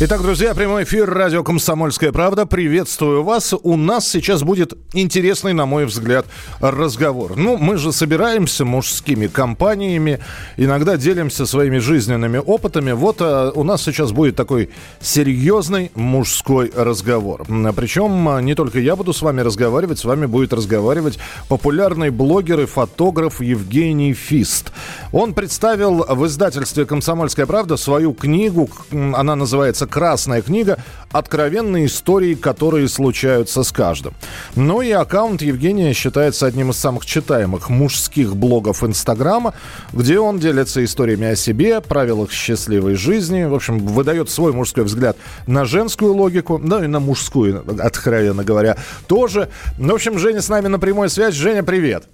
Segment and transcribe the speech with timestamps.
[0.00, 2.46] Итак, друзья, прямой эфир радио «Комсомольская правда».
[2.46, 3.54] Приветствую вас.
[3.62, 6.26] У нас сейчас будет интересный, на мой взгляд,
[6.58, 7.36] разговор.
[7.36, 10.18] Ну, мы же собираемся мужскими компаниями,
[10.56, 12.90] иногда делимся своими жизненными опытами.
[12.90, 17.46] Вот а, у нас сейчас будет такой серьезный мужской разговор.
[17.76, 22.58] Причем а, не только я буду с вами разговаривать, с вами будет разговаривать популярный блогер
[22.58, 24.72] и фотограф Евгений Фист.
[25.12, 30.78] Он представил в издательстве «Комсомольская правда» свою книгу, она называется «Красная книга.
[31.12, 34.14] Откровенные истории, которые случаются с каждым».
[34.54, 39.54] Ну и аккаунт Евгения считается одним из самых читаемых мужских блогов Инстаграма,
[39.92, 45.16] где он делится историями о себе, правилах счастливой жизни, в общем, выдает свой мужской взгляд
[45.46, 49.48] на женскую логику, да и на мужскую, откровенно говоря, тоже.
[49.78, 51.34] Ну, в общем, Женя с нами на прямой связь.
[51.34, 52.04] Женя, привет.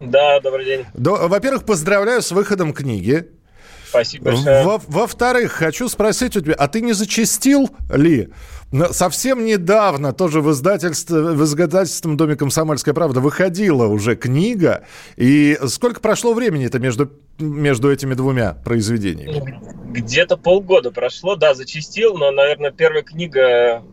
[0.00, 0.84] Да, добрый день.
[0.94, 3.28] Во-первых, поздравляю с выходом книги.
[3.88, 4.64] Спасибо большое.
[4.64, 8.28] Во- во-вторых, хочу спросить у тебя, а ты не зачастил ли?
[8.90, 14.84] Совсем недавно тоже в издательстве, в издательственном доме «Комсомольская правда» выходила уже книга.
[15.16, 19.60] И сколько прошло времени-то между, между этими двумя произведениями?
[19.92, 23.84] Где-то полгода прошло, да, зачастил, но, наверное, первая книга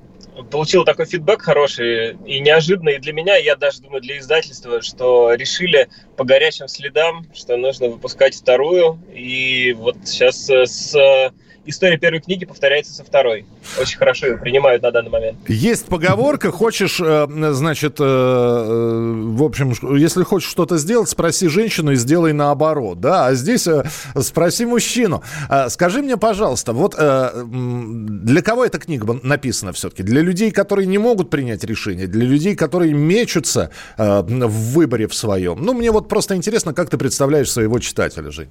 [0.49, 5.89] получила такой фидбэк хороший и неожиданный для меня, я даже думаю, для издательства, что решили
[6.17, 8.99] по горячим следам, что нужно выпускать вторую.
[9.13, 11.31] И вот сейчас с
[11.65, 13.45] история первой книги повторяется со второй.
[13.79, 15.37] Очень хорошо ее принимают на данный момент.
[15.47, 21.91] Есть поговорка, хочешь, э, значит, э, э, в общем, если хочешь что-то сделать, спроси женщину
[21.91, 23.67] и сделай наоборот, да, а здесь
[24.19, 25.23] спроси мужчину.
[25.69, 30.03] Скажи мне, пожалуйста, вот для кого эта книга написана все-таки?
[30.03, 35.59] Для людей, которые не могут принять решение, для людей, которые мечутся в выборе в своем.
[35.61, 38.49] Ну, мне вот просто интересно, как ты представляешь своего читателя, Жень?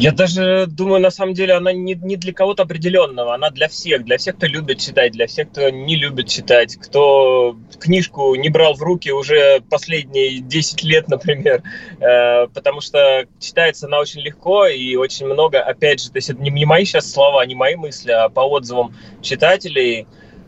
[0.00, 4.02] Я даже думаю, на самом деле, она не, не для кого-то определенного, она для всех,
[4.06, 8.72] для всех, кто любит читать, для всех, кто не любит читать, кто книжку не брал
[8.72, 11.62] в руки уже последние 10 лет, например,
[12.00, 16.40] э, потому что читается она очень легко и очень много, опять же, то есть это
[16.40, 20.06] не, не мои сейчас слова, не мои мысли, а по отзывам читателей,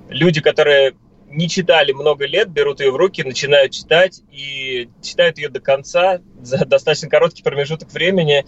[0.08, 0.94] люди, которые
[1.32, 6.20] не читали много лет, берут ее в руки, начинают читать и читают ее до конца
[6.40, 8.44] за достаточно короткий промежуток времени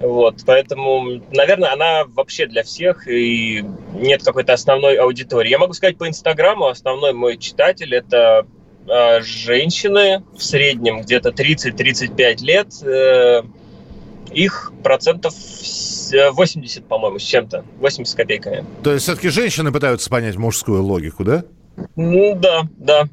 [0.00, 3.64] вот, поэтому, наверное, она вообще для всех, и
[3.94, 5.50] нет какой-то основной аудитории.
[5.50, 8.46] Я могу сказать по Инстаграму, основной мой читатель– это
[8.86, 12.68] э, женщины в среднем где-то 30-35 лет.
[12.84, 13.42] Э,
[14.32, 18.64] их процентов 80, по-моему, с чем-то, 80 копейками.
[18.84, 21.44] То есть все-таки женщины пытаются понять мужскую логику, да?
[21.96, 23.08] Ну да, да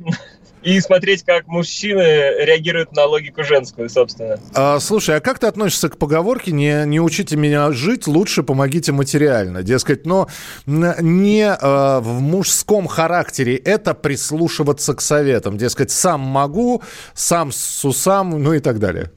[0.66, 2.02] и смотреть, как мужчины
[2.44, 4.40] реагируют на логику женскую, собственно.
[4.56, 8.92] А, слушай, а как ты относишься к поговорке «не, не учите меня жить, лучше помогите
[8.92, 9.62] материально»?
[9.62, 10.28] Дескать, но
[10.66, 15.58] не а, в мужском характере это прислушиваться к советам.
[15.58, 16.82] Дескать, сам могу,
[17.14, 19.12] сам с усам, ну и так далее.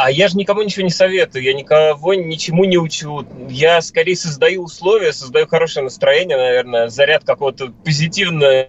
[0.00, 3.26] А я же никому ничего не советую, я никого ничему не учу.
[3.48, 8.68] Я скорее создаю условия, создаю хорошее настроение, наверное, заряд какого-то позитивной,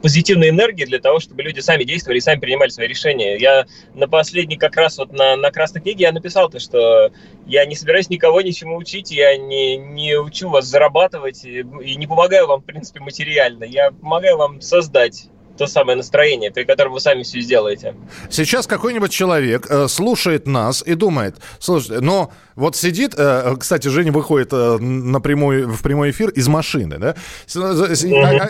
[0.00, 3.36] позитивной энергии для того, чтобы люди сами действовали и сами принимали свои решения.
[3.36, 7.12] Я на последней, как раз вот на, на Красной книге, я написал то, что
[7.46, 12.06] я не собираюсь никого ничему учить, я не, не учу вас зарабатывать и, и не
[12.06, 13.64] помогаю вам, в принципе, материально.
[13.64, 15.28] Я помогаю вам создать
[15.60, 17.94] то самое настроение, при котором вы сами все сделаете.
[18.30, 24.10] Сейчас какой-нибудь человек э, слушает нас и думает, слушайте, но вот сидит, э, кстати, Женя
[24.10, 27.14] выходит э, на прямой, в прямой эфир из машины, да,
[27.56, 27.86] а,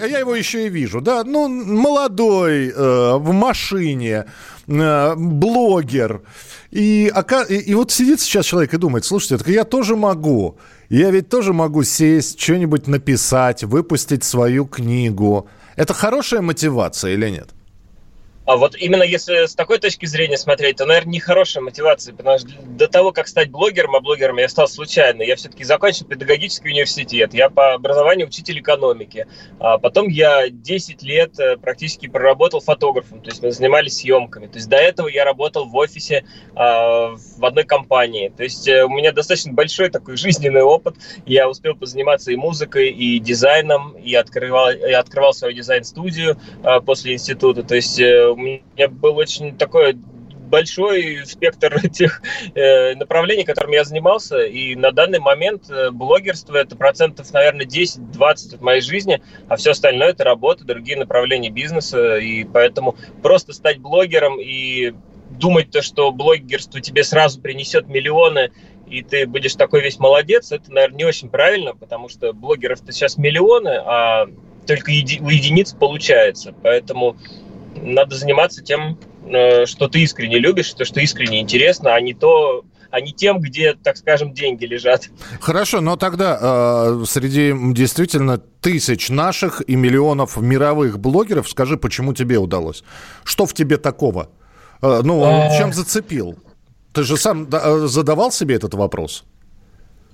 [0.02, 4.26] а я его еще и вижу, да, ну, молодой, э, в машине,
[4.68, 6.22] э, блогер,
[6.70, 7.12] и,
[7.48, 10.58] и, и вот сидит сейчас человек и думает, слушайте, так я тоже могу,
[10.88, 17.50] я ведь тоже могу сесть, что-нибудь написать, выпустить свою книгу, это хорошая мотивация или нет?
[18.50, 22.36] А вот именно если с такой точки зрения смотреть, то, наверное, не хорошая мотивация, потому
[22.40, 25.22] что до того, как стать блогером, а блогером я стал случайно.
[25.22, 29.28] Я все-таки закончил педагогический университет, я по образованию учитель экономики.
[29.60, 34.48] А потом я 10 лет э, практически проработал фотографом, то есть мы занимались съемками.
[34.48, 36.24] То есть до этого я работал в офисе
[36.56, 38.32] а, в одной компании.
[38.36, 40.96] То есть э, у меня достаточно большой такой жизненный опыт.
[41.24, 47.12] Я успел позаниматься и музыкой, и дизайном, и открывал, и открывал свою дизайн-студию а, после
[47.12, 47.62] института.
[47.62, 49.96] То есть э, меня был очень такой
[50.50, 52.22] большой спектр тех
[52.54, 58.56] э, направлений, которыми я занимался, и на данный момент э, блогерство это процентов, наверное, 10-20
[58.56, 63.78] от моей жизни, а все остальное это работа, другие направления бизнеса, и поэтому просто стать
[63.78, 64.92] блогером и
[65.30, 68.50] думать то, что блогерство тебе сразу принесет миллионы,
[68.88, 73.16] и ты будешь такой весь молодец, это, наверное, не очень правильно, потому что блогеров-то сейчас
[73.16, 74.26] миллионы, а
[74.66, 76.52] только еди- у единиц получается.
[76.62, 77.16] Поэтому
[77.76, 82.64] надо заниматься тем, Э, что ты искренне любишь, то, что искренне интересно, а не то,
[82.90, 85.08] а не тем, где, так скажем, деньги лежат.
[85.40, 92.38] Хорошо, но тогда э, среди действительно тысяч наших и миллионов мировых блогеров, скажи, почему тебе
[92.38, 92.82] удалось?
[93.24, 94.30] Что в тебе такого?
[94.82, 95.56] Э, ну, а...
[95.56, 96.38] чем зацепил?
[96.92, 99.24] Ты же сам э, задавал себе этот вопрос?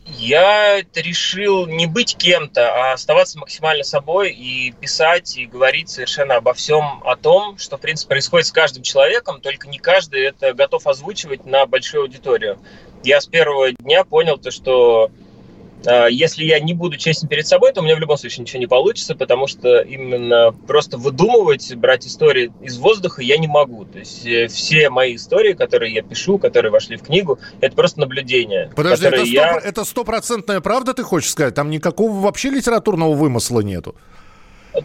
[0.06, 6.55] Я решил не быть кем-то, а оставаться максимально собой и писать, и говорить совершенно обо
[6.55, 10.87] всем о том, что, в принципе, происходит с каждым человеком, только не каждый это готов
[10.87, 12.58] озвучивать на большую аудиторию.
[13.03, 15.11] Я с первого дня понял то, что
[16.11, 18.67] если я не буду честен перед собой, то у меня в любом случае ничего не
[18.67, 23.84] получится, потому что именно просто выдумывать, брать истории из воздуха я не могу.
[23.84, 28.00] То есть э, все мои истории, которые я пишу, которые вошли в книгу, это просто
[28.00, 28.70] наблюдение.
[28.75, 30.61] Подожди, это стопроцентная я...
[30.61, 31.55] правда, ты хочешь сказать?
[31.55, 33.94] Там никакого вообще литературного вымысла нету?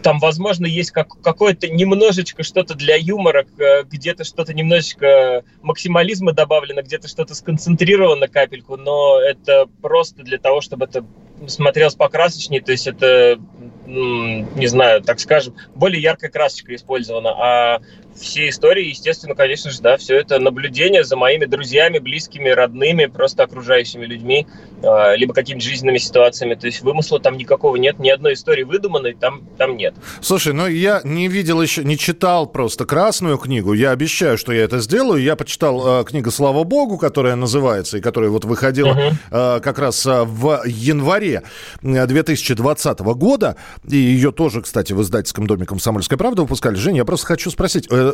[0.02, 3.44] Там, возможно, есть как, какое-то немножечко что-то для юмора,
[3.84, 10.86] где-то что-то немножечко максимализма добавлено, где-то что-то сконцентрировано капельку, но это просто для того, чтобы
[10.86, 11.04] это
[11.48, 13.38] смотрелось покрасочнее, то есть это,
[13.86, 17.80] не знаю, так скажем, более яркая красочка использована, а
[18.22, 23.42] все истории, естественно, конечно же, да, все это наблюдение за моими друзьями, близкими, родными, просто
[23.42, 24.46] окружающими людьми,
[24.82, 26.54] а, либо какими-то жизненными ситуациями.
[26.54, 29.94] То есть вымысла там никакого нет, ни одной истории выдуманной там, там нет.
[30.20, 33.72] Слушай, ну я не видел еще, не читал просто красную книгу.
[33.72, 35.22] Я обещаю, что я это сделаю.
[35.22, 39.56] Я почитал э, книгу «Слава Богу», которая называется, и которая вот выходила uh-huh.
[39.58, 41.42] э, как раз э, в январе
[41.82, 43.56] 2020 года.
[43.88, 46.76] И ее тоже, кстати, в издательском доме «Комсомольская правда» выпускали.
[46.76, 47.86] Женя, я просто хочу спросить.
[47.90, 48.11] Э,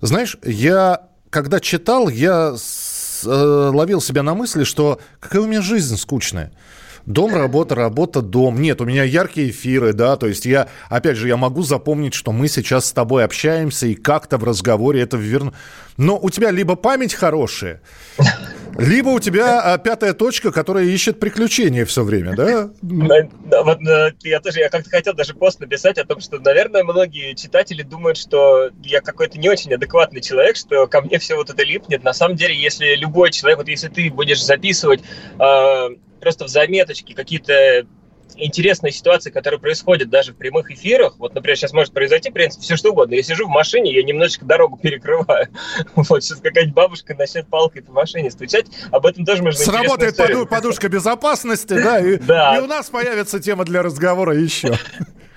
[0.00, 2.54] знаешь, я когда читал, я
[3.24, 6.52] э, ловил себя на мысли, что какая у меня жизнь скучная.
[7.06, 8.60] Дом, работа, работа, дом.
[8.60, 12.30] Нет, у меня яркие эфиры, да, то есть я, опять же, я могу запомнить, что
[12.30, 15.54] мы сейчас с тобой общаемся и как-то в разговоре это верну.
[15.96, 17.80] Но у тебя либо память хорошая,
[18.78, 22.70] либо у тебя а, пятая точка, которая ищет приключения все время, да?
[22.82, 27.34] Вот э, я тоже, я как-то хотел даже пост написать о том, что, наверное, многие
[27.34, 31.62] читатели думают, что я какой-то не очень адекватный человек, что ко мне все вот это
[31.62, 32.04] липнет.
[32.04, 35.02] На самом деле, если любой человек, вот если ты будешь записывать
[35.38, 35.88] э,
[36.20, 37.86] просто в заметочке какие-то
[38.36, 41.14] интересные ситуации, которые происходят даже в прямых эфирах.
[41.18, 43.14] Вот, например, сейчас может произойти, в принципе, все что угодно.
[43.14, 45.48] Я сижу в машине, я немножечко дорогу перекрываю.
[45.94, 48.66] Вот сейчас какая-нибудь бабушка начнет палкой по машине стучать.
[48.90, 53.40] Об этом тоже можно Сработает поду- подушка безопасности, да, и, да, и у нас появится
[53.40, 54.78] тема для разговора еще.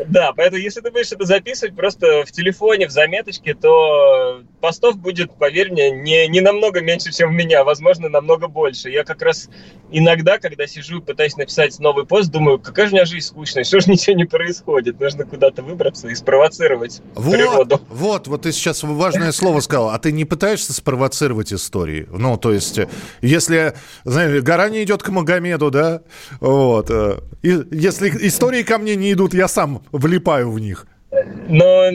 [0.07, 5.33] Да, поэтому если ты будешь это записывать просто в телефоне, в заметочке, то постов будет,
[5.37, 8.89] поверь мне, не, не намного меньше, чем у меня, возможно, намного больше.
[8.89, 9.49] Я как раз
[9.91, 13.63] иногда, когда сижу и пытаюсь написать новый пост, думаю, какая же у меня жизнь скучная,
[13.65, 17.81] что же ничего не происходит, нужно куда-то выбраться и спровоцировать вот, природу.
[17.89, 22.07] Вот, вот ты сейчас важное слово сказал, а ты не пытаешься спровоцировать истории?
[22.11, 22.79] Ну, то есть,
[23.21, 26.01] если, знаешь, гора не идет к Магомеду, да,
[26.39, 30.87] вот, э, и, если истории ко мне не идут, я сам влипаю в них.
[31.47, 31.89] Но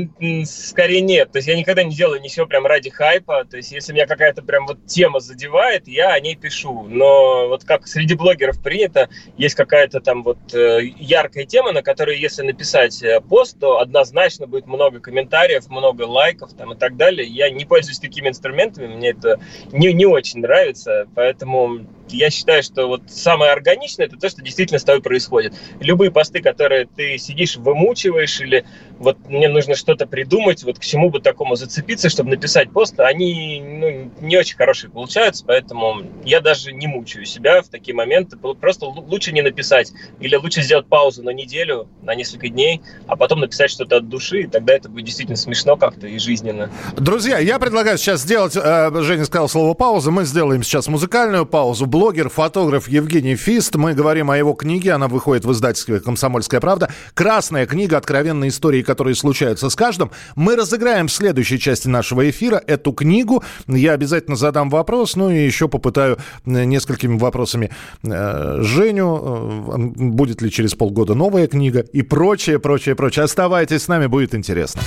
[0.45, 1.33] скорее нет.
[1.33, 3.45] То есть я никогда не делаю ничего прям ради хайпа.
[3.45, 6.85] То есть если меня какая-то прям вот тема задевает, я о ней пишу.
[6.89, 12.19] Но вот как среди блогеров принято, есть какая-то там вот э, яркая тема, на которой
[12.19, 17.27] если написать э, пост, то однозначно будет много комментариев, много лайков там и так далее.
[17.27, 19.41] Я не пользуюсь такими инструментами, мне это
[19.73, 21.09] не, не очень нравится.
[21.15, 25.55] Поэтому я считаю, что вот самое органичное это то, что действительно с тобой происходит.
[25.81, 28.65] Любые посты, которые ты сидишь, вымучиваешь или
[28.99, 33.63] вот мне нужно что-то придумать, вот к чему бы такому зацепиться, чтобы написать пост, они
[33.65, 38.37] ну, не очень хорошие получаются, поэтому я даже не мучаю себя в такие моменты.
[38.37, 43.41] Просто лучше не написать или лучше сделать паузу на неделю, на несколько дней, а потом
[43.41, 46.71] написать что-то от души, и тогда это будет действительно смешно как-то и жизненно.
[46.97, 51.87] Друзья, я предлагаю сейчас сделать, э, Женя сказал слово пауза, мы сделаем сейчас музыкальную паузу.
[51.99, 56.89] Блогер, фотограф Евгений Фист, мы говорим о его книге, она выходит в издательстве «Комсомольская правда».
[57.13, 60.13] Красная книга «Откровенные истории, которые случаются с каждым.
[60.37, 63.43] Мы разыграем в следующей части нашего эфира эту книгу.
[63.67, 67.73] Я обязательно задам вопрос, ну и еще попытаю э, несколькими вопросами
[68.05, 73.25] э, Женю, э, будет ли через полгода новая книга и прочее, прочее, прочее.
[73.25, 74.83] Оставайтесь с нами, будет интересно.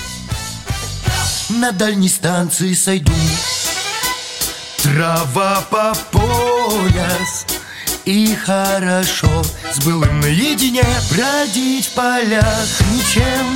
[1.49, 3.11] На дальней станции сойду
[4.77, 5.93] Трава по
[6.71, 7.45] пояс.
[8.05, 12.67] И хорошо с былым наедине Бродить в полях.
[12.91, 13.55] Ничем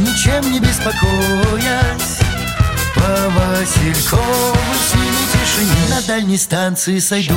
[0.00, 2.18] Ничем не беспокоясь.
[2.94, 4.56] По Василькову
[4.90, 7.34] синей тишине На дальней станции сойду.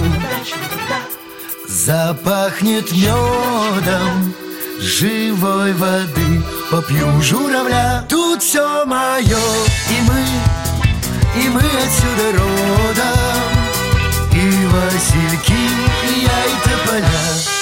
[1.68, 4.34] Запахнет медом
[4.80, 6.44] живой воды.
[6.72, 13.27] Попью журавля, тут все мое И мы, и мы отсюда родом
[14.68, 17.57] васильки, и я, и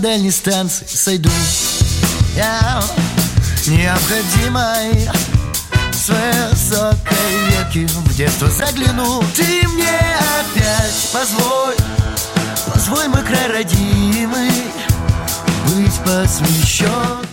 [0.00, 1.30] дальней станции сойду
[2.36, 2.82] Я
[3.66, 5.08] необходимой
[5.92, 6.96] с высокой
[7.48, 9.98] веки В детство загляну Ты мне
[10.40, 11.76] опять позволь
[12.72, 14.52] Позволь мой край родимый
[15.66, 17.26] Быть посвящен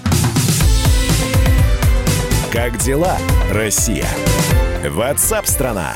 [2.51, 3.17] Как дела,
[3.51, 4.07] Россия?
[4.89, 5.93] Ватсап-страна!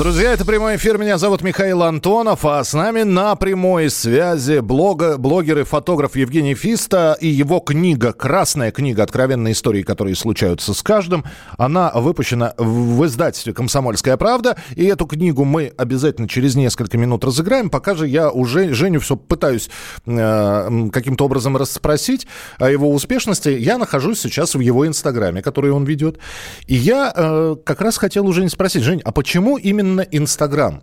[0.00, 0.96] Друзья, это прямой эфир.
[0.96, 6.54] Меня зовут Михаил Антонов, а с нами на прямой связи блога, блогер и фотограф Евгений
[6.54, 11.26] Фиста и его книга, красная книга «Откровенные истории, которые случаются с каждым».
[11.58, 17.68] Она выпущена в издательстве «Комсомольская правда», и эту книгу мы обязательно через несколько минут разыграем.
[17.68, 19.68] Пока же я уже Женю все пытаюсь
[20.06, 22.26] э, каким-то образом расспросить
[22.56, 23.50] о его успешности.
[23.50, 26.18] Я нахожусь сейчас в его инстаграме, который он ведет.
[26.66, 30.82] И я э, как раз хотел уже не спросить, Жень, а почему именно именно Инстаграм.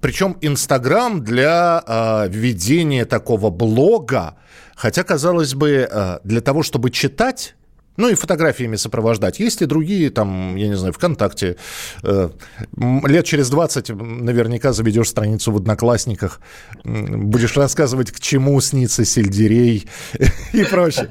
[0.00, 4.34] Причем Инстаграм для э, ведения такого блога,
[4.74, 7.54] хотя, казалось бы, э, для того, чтобы читать
[7.98, 9.38] ну и фотографиями сопровождать.
[9.38, 11.56] Есть и другие, там, я не знаю, ВКонтакте.
[12.02, 12.30] Э,
[12.78, 16.40] лет через 20 наверняка заведешь страницу в Одноклассниках,
[16.84, 19.86] будешь рассказывать, к чему снится сельдерей
[20.54, 21.10] и прочее.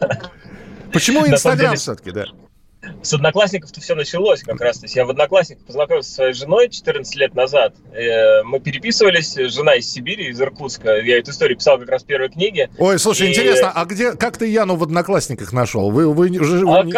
[0.91, 2.25] Почему Инстаграм все-таки, да?
[3.03, 4.79] С одноклассников-то все началось как раз.
[4.79, 7.75] То есть я в одноклассниках познакомился со своей женой 14 лет назад.
[7.93, 10.97] Э, мы переписывались, жена из Сибири, из Иркутска.
[10.99, 12.69] Я эту историю писал как раз в первой книге.
[12.77, 13.31] Ой, слушай, и...
[13.31, 15.91] интересно, а где, как ты Яну в одноклассниках нашел?
[15.91, 16.91] Вы, вы, вы, вы а не,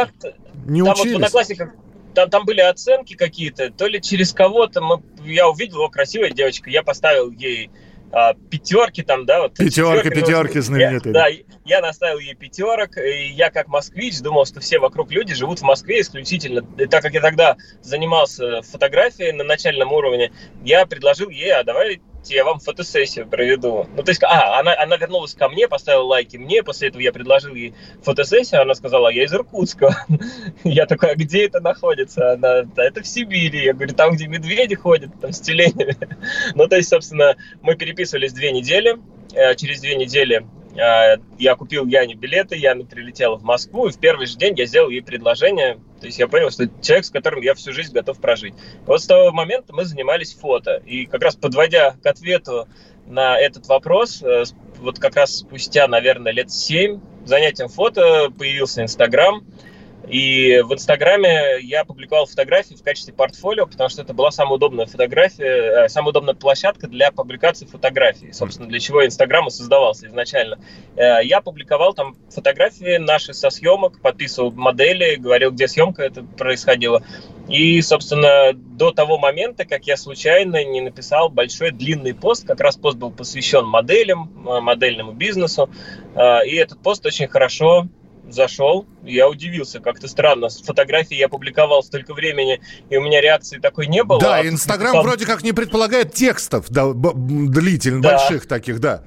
[0.66, 0.98] не там учились?
[0.98, 1.70] Вот в одноклассниках
[2.14, 4.82] там, там были оценки какие-то, то ли через кого-то.
[4.82, 7.70] Мы, я увидел, его красивая девочка, я поставил ей
[8.14, 9.56] а, пятерки там, да, вот.
[9.56, 11.14] Пятерки, пятерки знаменитые.
[11.14, 11.26] да,
[11.66, 15.64] я наставил ей пятерок, и я как москвич думал, что все вокруг люди живут в
[15.64, 16.64] Москве исключительно.
[16.78, 20.32] И так как я тогда занимался фотографией на начальном уровне,
[20.64, 23.88] я предложил ей, а давай я вам фотосессию проведу.
[23.96, 27.12] Ну, то есть, а, она, она вернулась ко мне, поставила лайки мне, после этого я
[27.12, 30.06] предложил ей фотосессию, она сказала, я из Иркутска.
[30.64, 32.34] Я такой, а где это находится?
[32.34, 33.66] Она, да, это в Сибири.
[33.66, 35.96] Я говорю, там, где медведи ходят, там с теленями.
[36.56, 38.98] Ну, то есть, собственно, мы переписывались две недели.
[39.34, 43.98] Э, через две недели э, я купил Яне билеты, Яна прилетела в Москву, и в
[43.98, 45.80] первый же день я сделал ей предложение.
[46.04, 48.54] То есть я понял, что человек, с которым я всю жизнь готов прожить.
[48.86, 50.84] Вот с того момента мы занимались фото.
[50.86, 52.68] И как раз подводя к ответу
[53.08, 54.44] на этот вопрос, э,
[54.82, 59.46] вот как раз спустя, наверное, лет семь занятием фото появился Инстаграм.
[60.08, 64.86] И в Инстаграме я публиковал фотографии в качестве портфолио, потому что это была самая удобная
[64.86, 68.34] фотография, э, самая удобная площадка для публикации фотографий.
[68.34, 70.60] Собственно, для чего Инстаграм и создавался изначально.
[70.98, 77.02] Э, я публиковал там фотографии наши со съемок, подписывал модели, говорил, где съемка это происходила.
[77.48, 82.76] И, собственно, до того момента, как я случайно не написал большой длинный пост, как раз
[82.76, 85.70] пост был посвящен моделям, э, модельному бизнесу,
[86.16, 87.88] и этот пост очень хорошо
[88.30, 90.50] зашел, я удивился, как-то странно.
[90.50, 94.20] С фотографией я публиковал столько времени, и у меня реакции такой не было.
[94.20, 95.04] Да, а Инстаграм там...
[95.04, 98.18] вроде как не предполагает текстов да, длительных, да.
[98.18, 99.04] больших таких, да.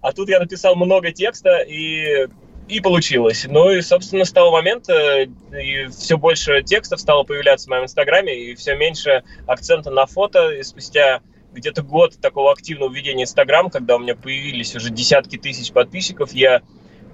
[0.00, 2.26] А тут я написал много текста, и
[2.68, 3.46] и получилось.
[3.48, 8.34] Ну и, собственно, с того момента и все больше текстов стало появляться в моем инстаграме,
[8.34, 10.50] и все меньше акцента на фото.
[10.50, 11.20] И спустя
[11.52, 16.62] где-то год такого активного ведения инстаграм, когда у меня появились уже десятки тысяч подписчиков, я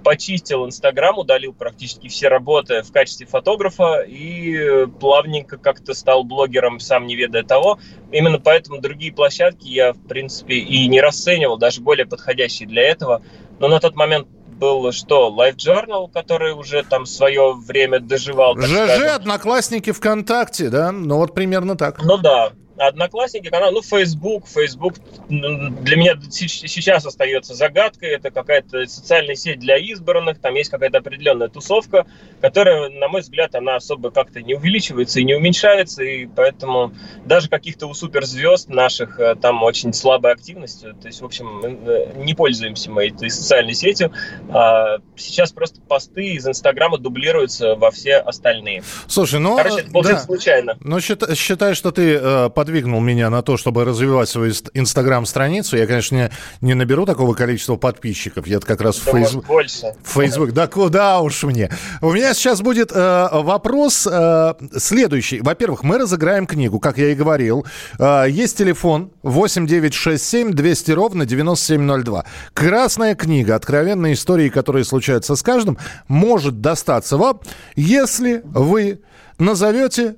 [0.03, 7.07] почистил Инстаграм, удалил практически все работы в качестве фотографа и плавненько как-то стал блогером, сам
[7.07, 7.79] не ведая того.
[8.11, 13.21] Именно поэтому другие площадки я, в принципе, и не расценивал, даже более подходящие для этого.
[13.59, 14.27] Но на тот момент
[14.59, 18.59] был что, Life Journal, который уже там свое время доживал.
[18.59, 20.91] ЖЖ, Одноклассники ВКонтакте, да?
[20.91, 22.03] Ну вот примерно так.
[22.03, 24.47] Ну да, Одноклассники, канал, ну, Facebook.
[24.47, 24.95] Facebook
[25.27, 28.09] для меня сейчас остается загадкой.
[28.09, 30.39] Это какая-то социальная сеть для избранных.
[30.39, 32.05] Там есть какая-то определенная тусовка,
[32.39, 36.03] которая, на мой взгляд, она особо как-то не увеличивается и не уменьшается.
[36.03, 36.93] И поэтому
[37.25, 40.81] даже каких-то у суперзвезд наших э, там очень слабая активность.
[40.81, 44.13] То есть, в общем, э, не пользуемся мы этой социальной сетью.
[44.49, 48.83] А сейчас просто посты из Инстаграма дублируются во все остальные.
[49.07, 49.57] Слушай, ну...
[49.57, 50.25] Короче, это получилось да.
[50.25, 50.77] случайно.
[50.79, 55.75] Ну, считай, что ты э, под подвигнул меня на то, чтобы развивать свою инстаграм-страницу.
[55.75, 56.29] Я, конечно, не,
[56.61, 58.45] не наберу такого количества подписчиков.
[58.45, 59.47] Я как раз да в Facebook.
[59.47, 59.93] Больше.
[60.03, 60.51] Facebook.
[60.51, 61.71] Да куда уж мне.
[62.01, 65.41] У меня сейчас будет э, вопрос э, следующий.
[65.41, 67.65] Во-первых, мы разыграем книгу, как я и говорил.
[67.97, 72.25] Э, есть телефон 8967 200 ровно 9702.
[72.53, 73.55] Красная книга.
[73.55, 77.39] Откровенные истории, которые случаются с каждым, может достаться вам,
[77.75, 79.01] если вы
[79.39, 80.17] назовете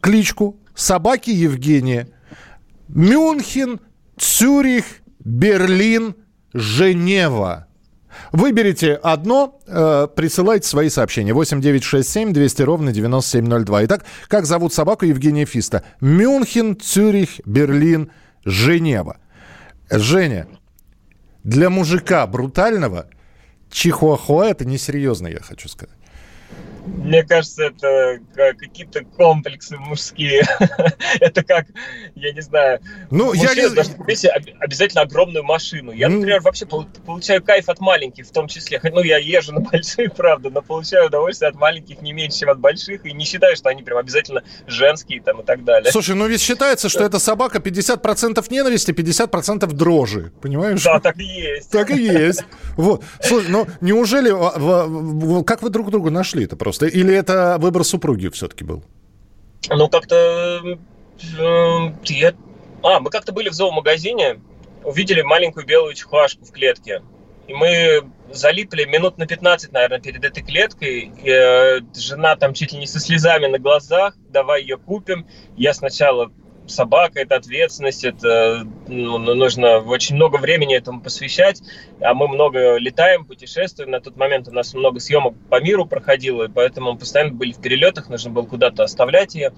[0.00, 2.08] кличку собаки Евгения.
[2.88, 3.80] Мюнхен,
[4.18, 4.84] Цюрих,
[5.20, 6.16] Берлин,
[6.52, 7.66] Женева.
[8.32, 11.32] Выберите одно, э, присылайте свои сообщения.
[11.32, 13.84] 8967 200 ровно 9702.
[13.84, 15.84] Итак, как зовут собаку Евгения Фиста?
[16.00, 18.10] Мюнхен, Цюрих, Берлин,
[18.44, 19.18] Женева.
[19.90, 20.48] Женя,
[21.44, 23.06] для мужика брутального
[23.70, 25.99] чихуахуа это несерьезно, я хочу сказать.
[26.86, 30.42] Мне кажется, это какие-то комплексы мужские.
[31.20, 31.66] это как,
[32.14, 33.68] я не знаю, ну, я не...
[33.68, 34.26] должны купить
[34.60, 35.92] обязательно огромную машину.
[35.92, 38.80] Я, например, вообще получаю кайф от маленьких в том числе.
[38.82, 42.58] Ну, я езжу на большие, правда, но получаю удовольствие от маленьких не меньше, чем от
[42.58, 43.04] больших.
[43.04, 45.92] И не считаю, что они прям обязательно женские там и так далее.
[45.92, 50.32] Слушай, ну ведь считается, что эта собака 50% ненависти, 50% дрожи.
[50.40, 50.82] Понимаешь?
[50.82, 51.70] Да, так и есть.
[51.70, 52.44] Так и есть.
[52.76, 53.02] Вот.
[53.20, 54.30] Слушай, ну неужели...
[55.44, 56.86] Как вы друг друга нашли это просто?
[56.86, 58.84] Или это выбор супруги все-таки был?
[59.68, 60.78] Ну, как-то...
[61.38, 62.32] Э,
[62.82, 64.40] а, мы как-то были в зоомагазине,
[64.84, 67.02] увидели маленькую белую чихуашку в клетке.
[67.48, 71.12] И мы залипли минут на 15, наверное, перед этой клеткой.
[71.22, 75.26] И, э, жена там чуть ли не со слезами на глазах, давай ее купим.
[75.56, 76.30] Я сначала
[76.70, 81.62] собака, это ответственность, это ну, ну, нужно очень много времени этому посвящать,
[82.00, 83.90] а мы много летаем, путешествуем.
[83.90, 87.52] На тот момент у нас много съемок по миру проходило, и поэтому мы постоянно были
[87.52, 89.52] в перелетах, нужно было куда-то оставлять ее.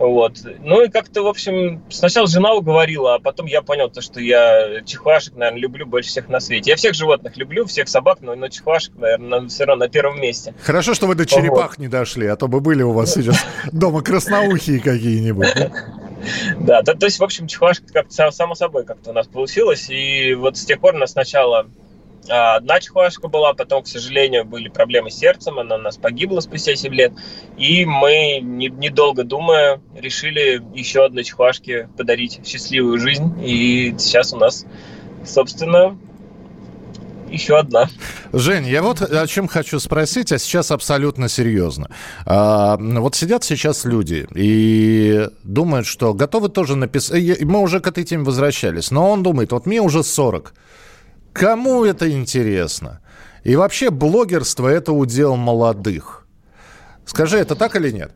[0.00, 0.38] Вот.
[0.60, 4.80] Ну и как-то, в общем, сначала жена уговорила, а потом я понял, то, что я
[4.86, 6.70] чихуашек, наверное, люблю больше всех на свете.
[6.70, 10.54] Я всех животных люблю, всех собак, но, но чихуашек, наверное, все равно на первом месте.
[10.62, 11.78] Хорошо, что вы до черепах вот.
[11.78, 15.54] не дошли, а то бы были у вас сейчас дома красноухие какие-нибудь.
[16.60, 19.88] Да, то, то есть, в общем, чихуашка как-то само собой как-то у нас получилось.
[19.88, 21.66] И вот с тех пор у нас сначала
[22.28, 26.40] а, одна чихуашка была, потом, к сожалению, были проблемы с сердцем, она у нас погибла
[26.40, 27.12] спустя 7 лет.
[27.56, 33.34] И мы, недолго думая, решили еще одной чихуашке подарить счастливую жизнь.
[33.42, 34.66] И сейчас у нас,
[35.24, 35.98] собственно,
[37.30, 37.88] еще одна.
[38.32, 41.90] Жень, я вот о чем хочу спросить, а сейчас абсолютно серьезно.
[42.26, 47.40] А, вот сидят сейчас люди и думают, что готовы тоже написать...
[47.42, 50.54] Мы уже к этой теме возвращались, но он думает, вот мне уже 40.
[51.32, 53.00] Кому это интересно?
[53.44, 56.26] И вообще блогерство– это удел молодых.
[57.06, 58.12] Скажи, это так или нет?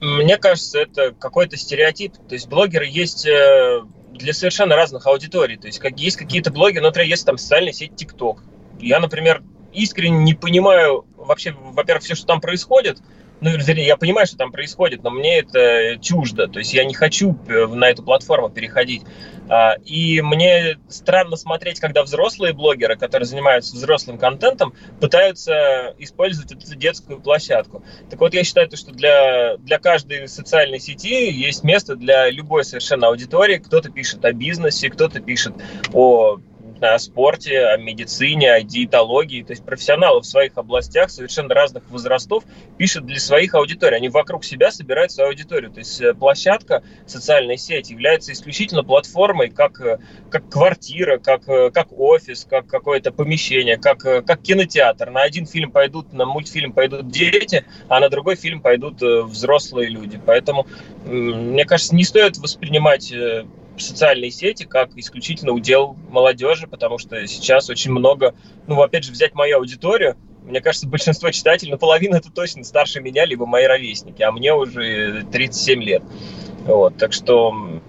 [0.00, 2.14] Мне кажется, это какой-то стереотип.
[2.28, 3.80] То есть блогеры есть э,
[4.26, 5.56] для совершенно разных аудиторий.
[5.56, 8.38] То есть как, есть какие-то блоги, например, есть там социальная сеть TikTok.
[8.80, 12.98] Я, например, искренне не понимаю вообще, во-первых, все, что там происходит,
[13.40, 16.48] ну, я понимаю, что там происходит, но мне это чуждо.
[16.48, 19.02] То есть я не хочу э, на эту платформу переходить.
[19.48, 26.74] А, и мне странно смотреть, когда взрослые блогеры, которые занимаются взрослым контентом, пытаются использовать эту
[26.74, 27.84] детскую площадку.
[28.10, 33.08] Так вот, я считаю, что для, для каждой социальной сети есть место для любой совершенно
[33.08, 33.58] аудитории.
[33.58, 35.54] Кто-то пишет о бизнесе, кто-то пишет
[35.92, 36.38] о
[36.80, 39.42] о спорте, о медицине, о диетологии.
[39.42, 42.44] То есть профессионалы в своих областях совершенно разных возрастов
[42.76, 43.96] пишут для своих аудиторий.
[43.96, 45.70] Они вокруг себя собирают свою аудиторию.
[45.70, 49.98] То есть э, площадка, социальная сеть является исключительно платформой, как, э,
[50.30, 55.10] как квартира, как, э, как офис, как какое-то помещение, как, как кинотеатр.
[55.10, 60.20] На один фильм пойдут, на мультфильм пойдут дети, а на другой фильм пойдут взрослые люди.
[60.24, 60.66] Поэтому,
[61.04, 63.12] мне кажется, не стоит воспринимать
[63.78, 68.34] социальные сети как исключительно удел молодежи, потому что сейчас очень много,
[68.66, 73.00] ну, опять же, взять мою аудиторию, мне кажется, большинство читателей, ну, половина это точно старше
[73.00, 76.02] меня, либо мои ровесники, а мне уже 37 лет.
[76.64, 77.80] Вот, так что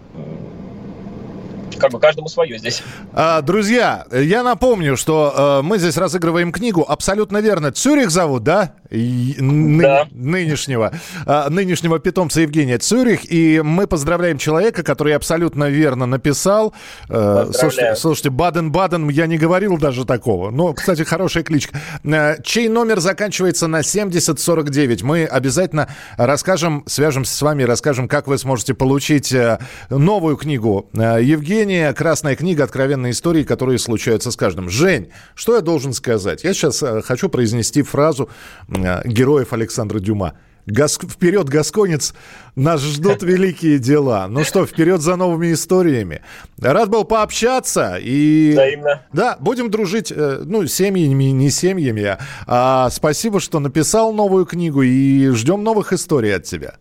[1.79, 2.81] как бы каждому свое здесь.
[3.13, 6.85] А, друзья, я напомню, что э, мы здесь разыгрываем книгу.
[6.87, 7.71] Абсолютно верно.
[7.71, 8.73] Цюрих зовут, да?
[8.89, 10.07] Ны- да.
[10.11, 10.91] Нынешнего,
[11.25, 13.31] э, нынешнего питомца Евгения Цюрих.
[13.31, 16.73] И мы поздравляем человека, который абсолютно верно написал.
[17.09, 20.51] Э, слушайте, слушайте, Баден-Баден, я не говорил даже такого.
[20.51, 21.79] Но, кстати, хорошая кличка.
[22.03, 25.03] Э, чей номер заканчивается на 7049?
[25.03, 29.59] Мы обязательно расскажем, свяжемся с вами и расскажем, как вы сможете получить э,
[29.89, 34.69] новую книгу э, Евгения чтение, красная книга, откровенные истории, которые случаются с каждым.
[34.69, 36.45] Жень, что я должен сказать?
[36.45, 38.29] Я сейчас э, хочу произнести фразу
[38.69, 40.33] э, героев Александра Дюма.
[40.65, 40.97] Гас...
[40.97, 42.13] Вперед, Гасконец,
[42.55, 44.27] нас ждут великие дела.
[44.29, 46.21] Ну что, вперед за новыми историями.
[46.57, 47.97] Рад был пообщаться.
[48.01, 48.51] И...
[48.53, 49.01] Взаимно.
[49.11, 52.17] Да, будем дружить, э, ну, семьями, не семьями.
[52.45, 56.75] А спасибо, что написал новую книгу, и ждем новых историй от тебя.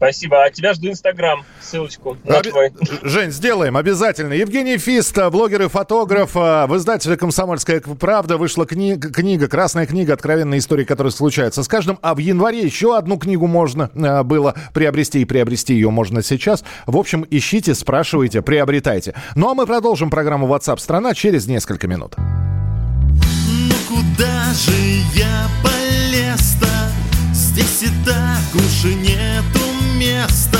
[0.00, 0.44] Спасибо.
[0.44, 2.46] А тебя жду Инстаграм, ссылочку на Об...
[2.46, 2.72] твой.
[3.02, 4.32] Жень, сделаем обязательно.
[4.32, 6.30] Евгений Фист, блогер и фотограф.
[6.36, 8.96] А, в издательстве «Комсомольская правда» вышла кни...
[8.96, 11.98] книга, красная книга «Откровенные истории, которые случаются с каждым».
[12.00, 16.64] А в январе еще одну книгу можно а, было приобрести, и приобрести ее можно сейчас.
[16.86, 19.14] В общем, ищите, спрашивайте, приобретайте.
[19.34, 22.14] Ну а мы продолжим программу WhatsApp страна через несколько минут.
[22.16, 24.72] Ну куда же
[25.14, 26.68] я полез-то?
[27.34, 29.69] Здесь и так уж нету
[30.00, 30.58] места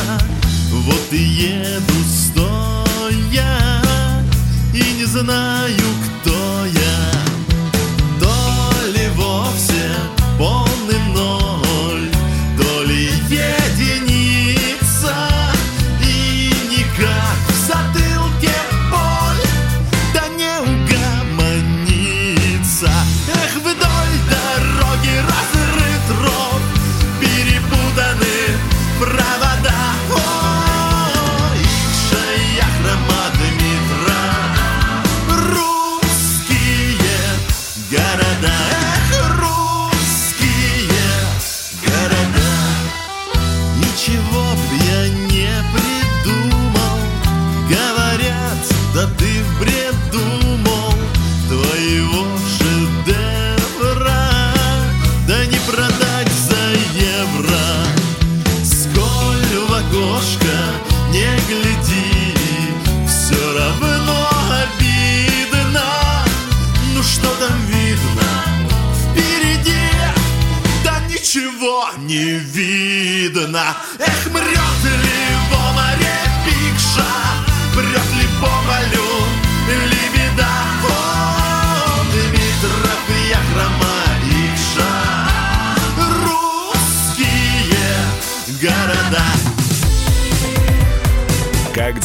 [0.70, 3.82] Вот и еду стоя
[4.74, 7.12] И не знаю, кто я.
[8.20, 9.79] То ли вовсе